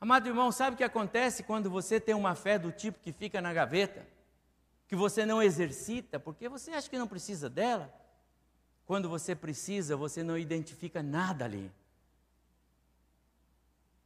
[0.00, 3.40] Amado irmão, sabe o que acontece quando você tem uma fé do tipo que fica
[3.40, 4.06] na gaveta?
[4.86, 7.92] Que você não exercita, porque você acha que não precisa dela?
[8.86, 11.70] Quando você precisa, você não identifica nada ali.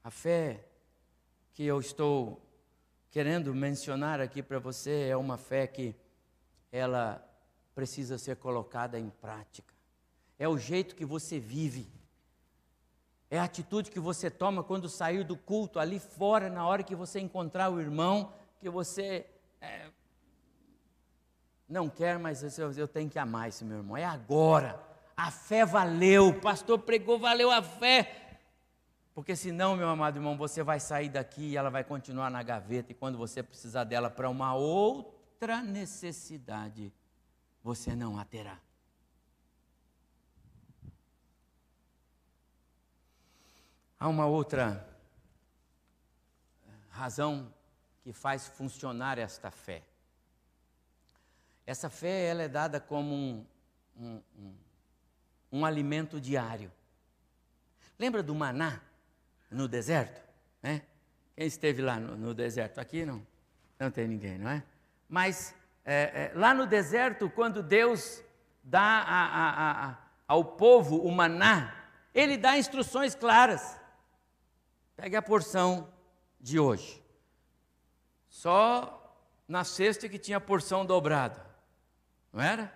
[0.02, 0.64] A fé
[1.52, 2.40] que eu estou
[3.10, 5.94] querendo mencionar aqui para você é uma fé que
[6.72, 7.22] ela
[7.74, 9.72] precisa ser colocada em prática.
[10.38, 11.90] É o jeito que você vive
[13.32, 16.94] é a atitude que você toma quando sair do culto ali fora, na hora que
[16.94, 18.30] você encontrar o irmão,
[18.60, 19.24] que você
[19.58, 19.86] é,
[21.66, 23.96] não quer, mas eu, tenho que amar esse meu irmão.
[23.96, 24.78] É agora.
[25.16, 26.28] A fé valeu.
[26.28, 28.38] O pastor pregou, valeu a fé.
[29.14, 32.92] Porque senão, meu amado irmão, você vai sair daqui e ela vai continuar na gaveta,
[32.92, 36.92] e quando você precisar dela para uma outra necessidade,
[37.62, 38.58] você não a terá.
[43.98, 44.88] Há uma outra
[46.90, 47.52] razão
[48.02, 49.82] que faz funcionar esta fé.
[51.64, 53.46] Essa fé ela é dada como um,
[53.96, 54.54] um, um,
[55.52, 56.72] um alimento diário.
[57.98, 58.80] Lembra do maná
[59.50, 60.20] no deserto?
[60.60, 60.82] Né?
[61.36, 62.78] Quem esteve lá no, no, deserto?
[62.78, 63.24] Aqui não,
[63.78, 64.64] não tem ninguém, não é?
[65.08, 68.22] Mas é, é, lá no deserto, quando Deus
[68.62, 71.74] dá a, a, a, ao povo o maná,
[72.14, 73.78] ele dá instruções claras.
[74.94, 75.92] Pegue a porção
[76.40, 77.02] de hoje.
[78.28, 78.98] Só
[79.48, 81.44] na sexta que tinha porção dobrada,
[82.32, 82.72] não era?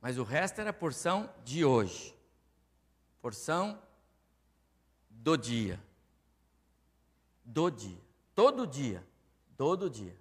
[0.00, 2.16] Mas o resto era porção de hoje.
[3.20, 3.80] Porção
[5.08, 5.78] do dia.
[7.44, 8.00] Do dia.
[8.34, 9.06] Todo dia.
[9.56, 10.16] Todo dia.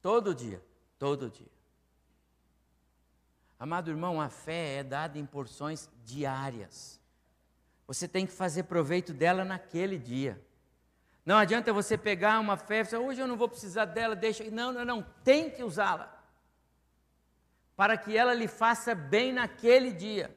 [0.00, 0.64] Todo dia.
[0.98, 1.59] Todo dia.
[3.60, 6.98] Amado irmão, a fé é dada em porções diárias.
[7.86, 10.42] Você tem que fazer proveito dela naquele dia.
[11.26, 14.50] Não adianta você pegar uma fé e falar, hoje eu não vou precisar dela, deixa.
[14.50, 16.24] Não, não, não, tem que usá-la.
[17.76, 20.34] Para que ela lhe faça bem naquele dia.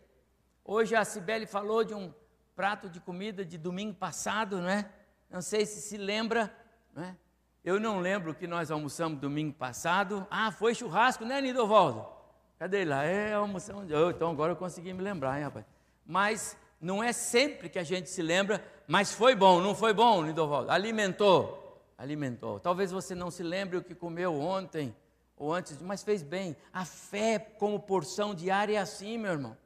[0.65, 2.13] Hoje a Cibele falou de um
[2.53, 4.91] prato de comida de domingo passado, não é?
[5.29, 6.53] Não sei se se lembra,
[6.93, 7.15] não é?
[7.63, 10.27] Eu não lembro o que nós almoçamos domingo passado.
[10.29, 12.12] Ah, foi churrasco, né, Nidovaldo?
[12.57, 13.03] Cadê ele lá?
[13.03, 13.83] É almoção.
[13.83, 15.65] Então agora eu consegui me lembrar, hein, rapaz?
[16.05, 20.21] Mas não é sempre que a gente se lembra, mas foi bom, não foi bom,
[20.23, 20.69] Nidovaldo?
[20.69, 22.59] Alimentou, alimentou.
[22.59, 24.93] Talvez você não se lembre o que comeu ontem
[25.37, 26.55] ou antes, mas fez bem.
[26.71, 29.57] A fé como porção diária é assim, meu irmão.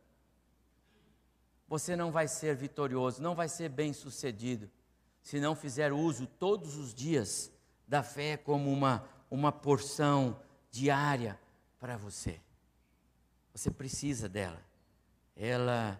[1.68, 4.70] Você não vai ser vitorioso, não vai ser bem sucedido,
[5.22, 7.52] se não fizer uso todos os dias
[7.88, 10.40] da fé como uma, uma porção
[10.72, 11.38] diária
[11.80, 12.40] para você.
[13.58, 14.64] Você precisa dela.
[15.36, 16.00] Ela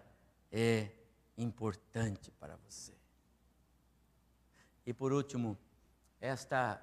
[0.52, 0.90] é
[1.36, 2.92] importante para você.
[4.86, 5.58] E por último,
[6.20, 6.80] esta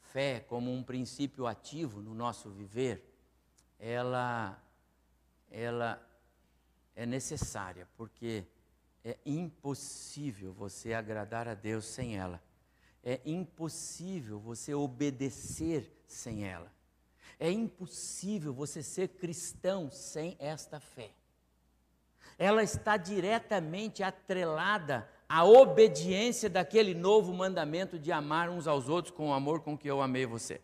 [0.00, 3.04] fé como um princípio ativo no nosso viver,
[3.78, 4.58] ela
[5.50, 6.02] ela
[6.96, 8.46] é necessária, porque
[9.04, 12.42] é impossível você agradar a Deus sem ela.
[13.04, 16.77] É impossível você obedecer sem ela.
[17.38, 21.10] É impossível você ser cristão sem esta fé.
[22.36, 29.28] Ela está diretamente atrelada à obediência daquele novo mandamento de amar uns aos outros com
[29.28, 30.60] o amor com que eu amei você.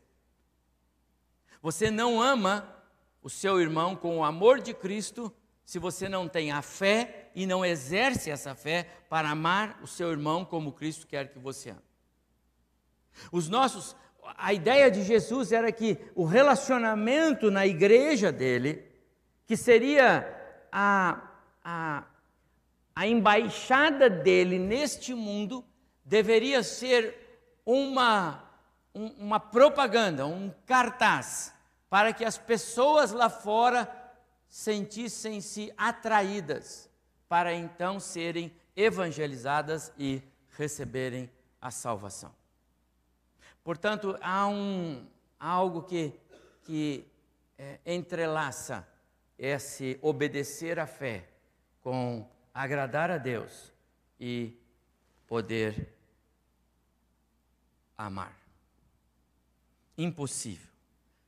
[1.62, 2.68] Você não ama
[3.22, 5.32] o seu irmão com o amor de Cristo
[5.64, 10.10] se você não tem a fé e não exerce essa fé para amar o seu
[10.10, 11.80] irmão como Cristo quer que você ame.
[13.32, 13.96] Os nossos
[14.36, 18.84] a ideia de Jesus era que o relacionamento na igreja dele,
[19.46, 20.26] que seria
[20.72, 21.20] a,
[21.62, 22.04] a,
[22.94, 25.64] a embaixada dele neste mundo,
[26.04, 27.14] deveria ser
[27.64, 28.44] uma,
[28.94, 31.52] um, uma propaganda, um cartaz,
[31.88, 33.90] para que as pessoas lá fora
[34.48, 36.88] sentissem-se atraídas,
[37.28, 40.22] para então serem evangelizadas e
[40.56, 42.43] receberem a salvação.
[43.64, 45.06] Portanto, há, um,
[45.40, 46.12] algo que,
[46.64, 47.10] que
[47.56, 48.86] é, entrelaça
[49.38, 51.26] esse obedecer à fé
[51.80, 53.72] com agradar a Deus
[54.20, 54.56] e
[55.26, 55.94] poder
[57.96, 58.38] amar.
[59.96, 60.72] Impossível.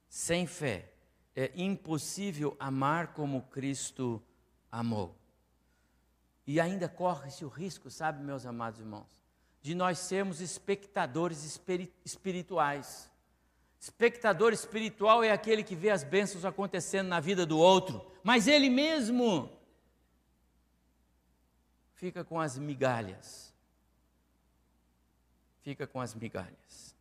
[0.08, 0.92] Sem fé
[1.34, 4.22] é impossível amar como Cristo
[4.70, 5.16] amou.
[6.46, 9.25] E ainda corre-se o risco, sabe, meus amados irmãos,
[9.66, 11.60] de nós sermos espectadores
[12.04, 13.10] espirituais.
[13.80, 18.70] Espectador espiritual é aquele que vê as bênçãos acontecendo na vida do outro, mas ele
[18.70, 19.50] mesmo
[21.96, 23.52] fica com as migalhas.
[25.64, 26.94] Fica com as migalhas.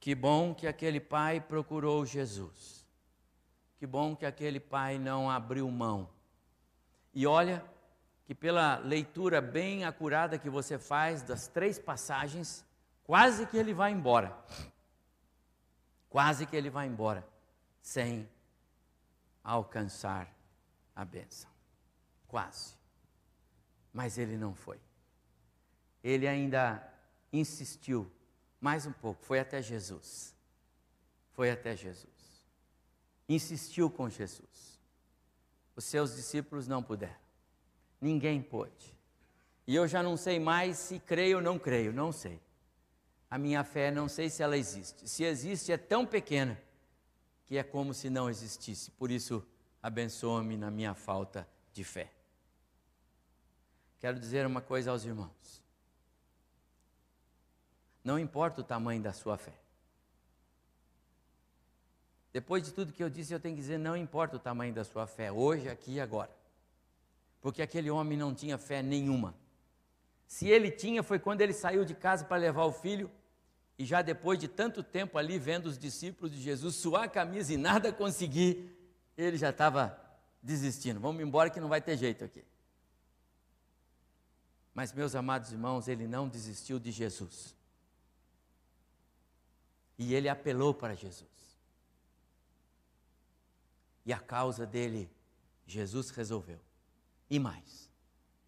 [0.00, 2.86] Que bom que aquele pai procurou Jesus.
[3.78, 6.08] Que bom que aquele pai não abriu mão.
[7.12, 7.62] E olha,
[8.30, 12.64] que pela leitura bem acurada que você faz das três passagens,
[13.02, 14.38] quase que ele vai embora.
[16.08, 17.26] Quase que ele vai embora
[17.82, 18.30] sem
[19.42, 20.32] alcançar
[20.94, 21.50] a bênção.
[22.28, 22.76] Quase.
[23.92, 24.80] Mas ele não foi.
[26.00, 26.88] Ele ainda
[27.32, 28.08] insistiu
[28.60, 30.36] mais um pouco, foi até Jesus.
[31.32, 32.46] Foi até Jesus.
[33.28, 34.78] Insistiu com Jesus.
[35.74, 37.29] Os seus discípulos não puderam.
[38.00, 38.96] Ninguém pôde.
[39.66, 42.40] E eu já não sei mais se creio ou não creio, não sei.
[43.30, 45.08] A minha fé, não sei se ela existe.
[45.08, 46.60] Se existe, é tão pequena
[47.46, 48.90] que é como se não existisse.
[48.90, 49.46] Por isso,
[49.82, 52.10] abençoa-me na minha falta de fé.
[54.00, 55.62] Quero dizer uma coisa aos irmãos.
[58.02, 59.54] Não importa o tamanho da sua fé.
[62.32, 64.84] Depois de tudo que eu disse, eu tenho que dizer: não importa o tamanho da
[64.84, 66.39] sua fé, hoje, aqui e agora
[67.40, 69.34] porque aquele homem não tinha fé nenhuma.
[70.26, 73.10] Se ele tinha, foi quando ele saiu de casa para levar o filho,
[73.78, 77.52] e já depois de tanto tempo ali vendo os discípulos de Jesus suar a camisa
[77.52, 78.76] e nada conseguir,
[79.16, 79.98] ele já estava
[80.42, 81.00] desistindo.
[81.00, 82.44] Vamos embora que não vai ter jeito aqui.
[84.74, 87.56] Mas, meus amados irmãos, ele não desistiu de Jesus.
[89.98, 91.28] E ele apelou para Jesus.
[94.06, 95.10] E a causa dele,
[95.66, 96.60] Jesus resolveu.
[97.30, 97.88] E mais,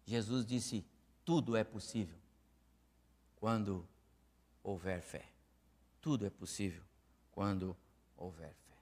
[0.05, 0.85] Jesus disse:
[1.23, 2.17] tudo é possível
[3.37, 3.87] quando
[4.61, 5.25] houver fé.
[6.01, 6.83] Tudo é possível
[7.31, 7.75] quando
[8.17, 8.77] houver fé.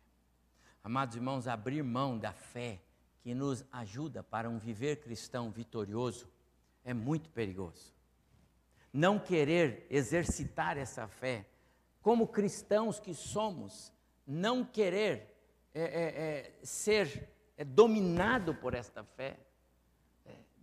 [0.84, 2.82] Amados irmãos, abrir mão da fé
[3.22, 6.28] que nos ajuda para um viver cristão vitorioso
[6.84, 7.94] é muito perigoso.
[8.92, 11.46] Não querer exercitar essa fé,
[12.02, 13.94] como cristãos que somos,
[14.26, 15.32] não querer
[15.74, 19.38] é, é, é, ser é, dominado por esta fé,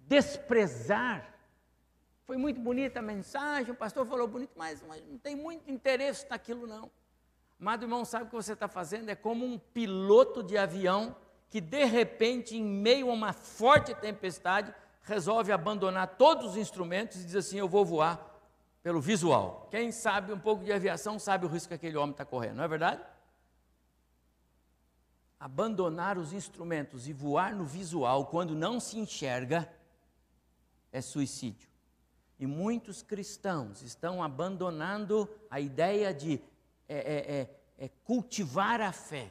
[0.09, 1.35] desprezar.
[2.27, 6.27] Foi muito bonita a mensagem, o pastor falou bonito, mas, mas não tem muito interesse
[6.29, 6.91] naquilo não.
[7.61, 9.09] Amado irmão, sabe o que você está fazendo?
[9.09, 11.17] É como um piloto de avião
[11.51, 17.25] que de repente, em meio a uma forte tempestade, resolve abandonar todos os instrumentos e
[17.25, 18.29] diz assim: Eu vou voar
[18.83, 19.67] pelo visual.
[19.71, 22.65] Quem sabe um pouco de aviação sabe o risco que aquele homem está correndo, não
[22.65, 23.03] é verdade?
[25.41, 29.69] Abandonar os instrumentos e voar no visual quando não se enxerga
[30.93, 31.69] é suicídio.
[32.39, 36.41] E muitos cristãos estão abandonando a ideia de
[36.89, 39.31] é, é, é, é cultivar a fé.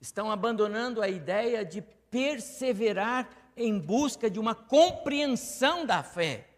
[0.00, 6.48] Estão abandonando a ideia de perseverar em busca de uma compreensão da fé.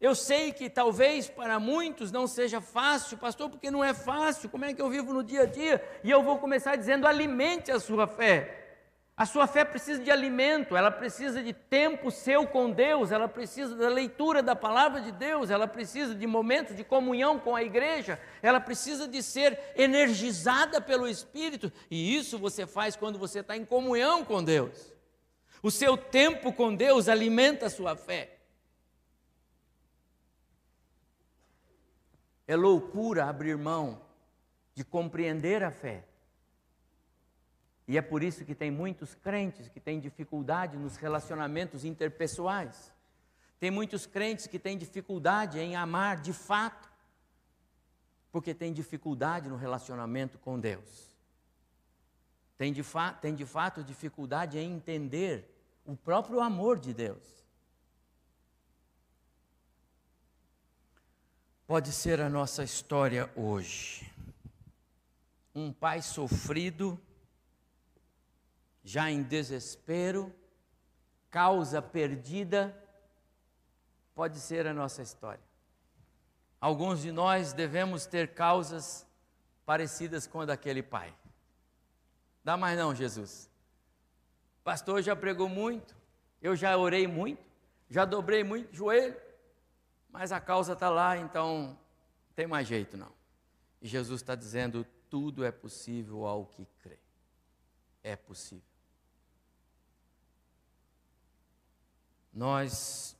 [0.00, 4.48] Eu sei que talvez para muitos não seja fácil, pastor, porque não é fácil.
[4.48, 6.00] Como é que eu vivo no dia a dia?
[6.04, 8.57] E eu vou começar dizendo: alimente a sua fé.
[9.18, 13.74] A sua fé precisa de alimento, ela precisa de tempo seu com Deus, ela precisa
[13.74, 18.20] da leitura da palavra de Deus, ela precisa de momentos de comunhão com a igreja,
[18.40, 23.64] ela precisa de ser energizada pelo Espírito, e isso você faz quando você está em
[23.64, 24.94] comunhão com Deus.
[25.64, 28.38] O seu tempo com Deus alimenta a sua fé.
[32.46, 34.00] É loucura abrir mão
[34.76, 36.04] de compreender a fé.
[37.88, 42.92] E é por isso que tem muitos crentes que têm dificuldade nos relacionamentos interpessoais.
[43.58, 46.88] Tem muitos crentes que têm dificuldade em amar de fato,
[48.30, 51.08] porque tem dificuldade no relacionamento com Deus
[52.58, 52.82] tem de,
[53.22, 55.48] tem de fato dificuldade em entender
[55.86, 57.22] o próprio amor de Deus.
[61.68, 64.10] Pode ser a nossa história hoje.
[65.54, 67.00] Um pai sofrido,
[68.88, 70.34] já em desespero,
[71.28, 72.74] causa perdida,
[74.14, 75.44] pode ser a nossa história.
[76.58, 79.06] Alguns de nós devemos ter causas
[79.66, 81.14] parecidas com a daquele pai.
[82.42, 83.50] Dá mais não, Jesus.
[84.64, 85.94] Pastor já pregou muito,
[86.40, 87.44] eu já orei muito,
[87.90, 89.20] já dobrei muito joelho,
[90.08, 91.78] mas a causa está lá, então
[92.26, 93.12] não tem mais jeito não.
[93.82, 96.98] E Jesus está dizendo: tudo é possível ao que crê.
[98.02, 98.67] É possível.
[102.38, 103.16] Nós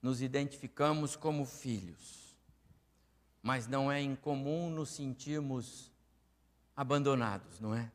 [0.00, 2.38] nos identificamos como filhos,
[3.42, 5.90] mas não é incomum nos sentirmos
[6.76, 7.90] abandonados, não é?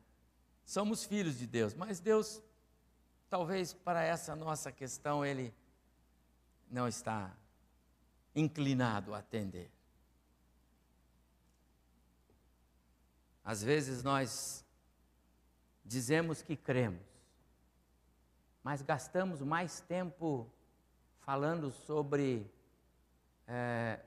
[0.66, 2.42] Somos filhos de Deus, mas Deus,
[3.30, 5.50] talvez para essa nossa questão, Ele
[6.70, 7.34] não está
[8.36, 9.70] inclinado a atender.
[13.42, 14.62] Às vezes nós
[15.82, 17.17] dizemos que cremos,
[18.62, 20.50] mas gastamos mais tempo
[21.20, 22.50] falando sobre
[23.46, 24.00] é,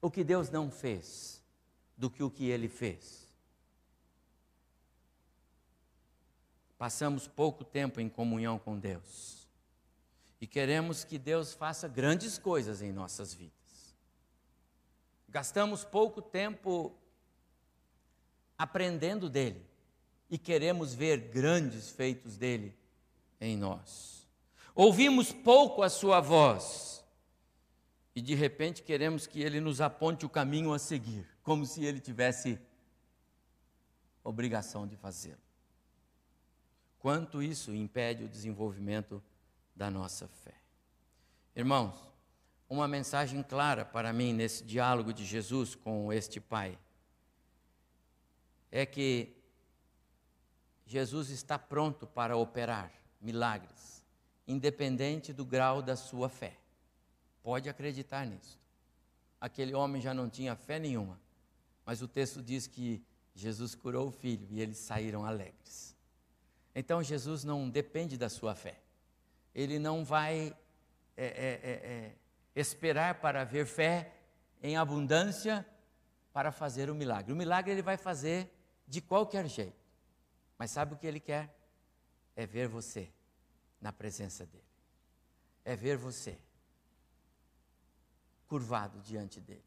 [0.00, 1.42] o que Deus não fez
[1.96, 3.22] do que o que Ele fez.
[6.82, 9.46] passamos pouco tempo em comunhão com Deus.
[10.40, 13.94] E queremos que Deus faça grandes coisas em nossas vidas.
[15.28, 16.92] Gastamos pouco tempo
[18.58, 19.64] aprendendo dele
[20.28, 22.76] e queremos ver grandes feitos dele
[23.42, 24.26] em nós.
[24.74, 27.04] Ouvimos pouco a sua voz
[28.14, 32.00] e de repente queremos que ele nos aponte o caminho a seguir, como se ele
[32.00, 32.58] tivesse
[34.24, 35.42] obrigação de fazê-lo
[37.02, 39.20] quanto isso impede o desenvolvimento
[39.74, 40.54] da nossa fé.
[41.54, 41.96] Irmãos,
[42.68, 46.78] uma mensagem clara para mim nesse diálogo de Jesus com este pai
[48.70, 49.36] é que
[50.86, 52.92] Jesus está pronto para operar
[53.22, 54.02] milagres,
[54.46, 56.56] independente do grau da sua fé.
[57.42, 58.60] Pode acreditar nisso.
[59.40, 61.18] Aquele homem já não tinha fé nenhuma,
[61.86, 63.02] mas o texto diz que
[63.34, 65.96] Jesus curou o filho e eles saíram alegres.
[66.74, 68.78] Então Jesus não depende da sua fé.
[69.54, 70.54] Ele não vai
[71.16, 71.70] é, é, é,
[72.04, 72.14] é
[72.54, 74.12] esperar para ver fé
[74.62, 75.66] em abundância
[76.32, 77.32] para fazer o milagre.
[77.32, 78.50] O milagre ele vai fazer
[78.86, 79.82] de qualquer jeito.
[80.56, 81.54] Mas sabe o que ele quer?
[82.34, 83.10] É ver você
[83.80, 84.64] na presença dele.
[85.64, 86.38] É ver você
[88.52, 89.64] curvado diante dele.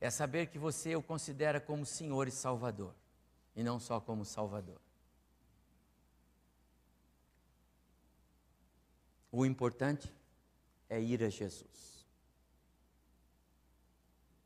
[0.00, 2.94] É saber que você o considera como Senhor e Salvador,
[3.56, 4.80] e não só como Salvador.
[9.32, 10.12] O importante
[10.88, 12.06] é ir a Jesus,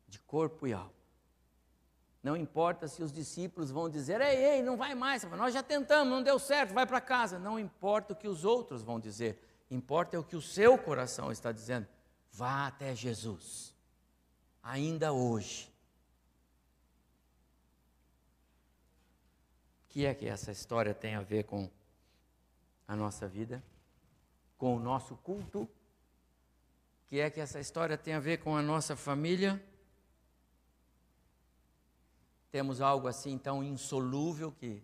[0.07, 1.02] de corpo e alma.
[2.23, 6.07] Não importa se os discípulos vão dizer, ei, ei, não vai mais, nós já tentamos,
[6.07, 7.37] não deu certo, vai para casa.
[7.37, 9.37] Não importa o que os outros vão dizer,
[9.69, 11.85] importa o que o seu coração está dizendo.
[12.31, 13.75] Vá até Jesus,
[14.63, 15.69] ainda hoje.
[19.83, 21.69] O que é que essa história tem a ver com
[22.87, 23.61] a nossa vida?
[24.57, 25.63] Com o nosso culto?
[25.63, 25.69] O
[27.07, 29.61] que é que essa história tem a ver com a nossa família?
[32.53, 34.79] Temos algo assim tão insolúvel que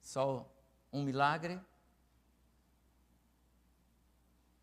[0.00, 0.48] só
[0.92, 1.60] um milagre?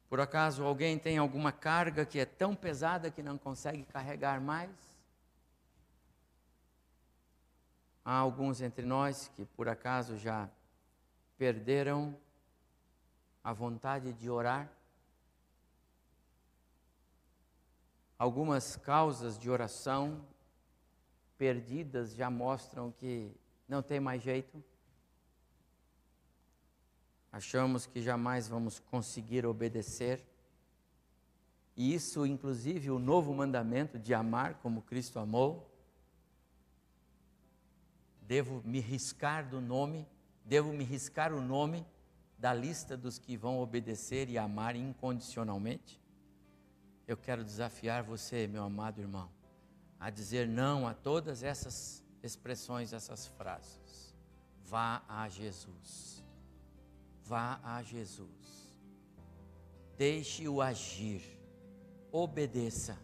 [0.07, 4.71] Por acaso alguém tem alguma carga que é tão pesada que não consegue carregar mais?
[8.05, 10.49] Há alguns entre nós que por acaso já
[11.37, 12.17] perderam
[13.43, 14.71] a vontade de orar?
[18.17, 20.25] Algumas causas de oração
[21.43, 23.29] perdidas já mostram que
[23.67, 24.63] não tem mais jeito.
[27.29, 30.25] Achamos que jamais vamos conseguir obedecer.
[31.75, 35.69] E isso, inclusive, o novo mandamento de amar como Cristo amou.
[38.21, 40.07] Devo me riscar do nome,
[40.45, 41.85] devo me riscar o nome
[42.39, 45.99] da lista dos que vão obedecer e amar incondicionalmente?
[47.05, 49.42] Eu quero desafiar você, meu amado irmão
[50.03, 54.13] a dizer não a todas essas expressões, essas frases.
[54.65, 56.21] Vá a Jesus.
[57.23, 58.69] Vá a Jesus.
[59.97, 61.21] Deixe-o agir.
[62.11, 62.97] Obedeça.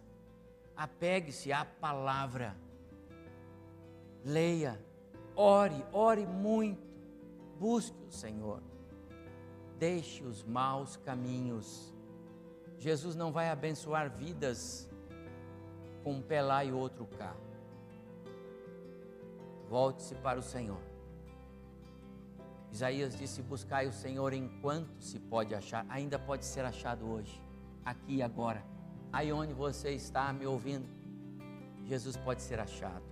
[0.76, 2.54] Apegue-se à palavra.
[4.26, 4.78] Leia.
[5.38, 6.86] Ore, ore muito.
[7.58, 8.62] Busque o Senhor.
[9.78, 11.94] Deixe os maus caminhos.
[12.78, 14.89] Jesus não vai abençoar vidas
[16.04, 17.36] com um pé lá e outro cá.
[19.70, 20.82] Volte-se para o Senhor.
[22.72, 27.42] Isaías disse: Buscai o Senhor enquanto se pode achar, ainda pode ser achado hoje,
[27.86, 28.64] aqui e agora.
[29.12, 30.88] Aí onde você está me ouvindo,
[31.86, 33.04] Jesus pode ser achado,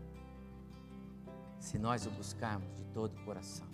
[1.60, 3.66] se nós o buscarmos de todo o coração.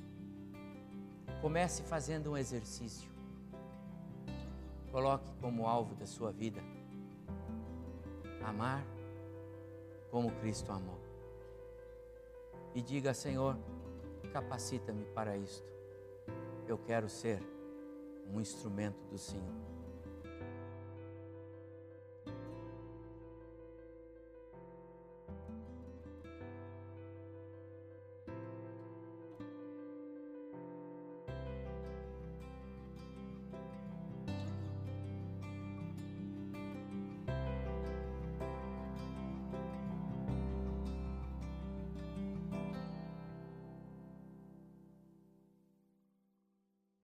[1.42, 3.12] Comece fazendo um exercício.
[4.92, 6.62] Coloque como alvo da sua vida
[8.46, 8.84] amar
[10.14, 11.00] como Cristo amou.
[12.76, 13.58] E diga, Senhor,
[14.32, 15.68] capacita-me para isto.
[16.68, 17.42] Eu quero ser
[18.32, 19.73] um instrumento do Senhor.